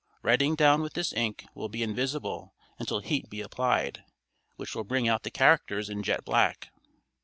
Writing 0.23 0.55
done 0.55 0.81
with 0.81 0.93
this 0.93 1.13
ink 1.13 1.45
will 1.53 1.69
be 1.69 1.83
invisible 1.83 2.55
until 2.79 3.01
heat 3.01 3.29
be 3.29 3.39
applied, 3.39 4.03
which 4.55 4.73
will 4.73 4.83
bring 4.83 5.07
out 5.07 5.21
the 5.21 5.29
characters 5.29 5.89
in 5.91 6.01
jet 6.01 6.25
black. 6.25 6.71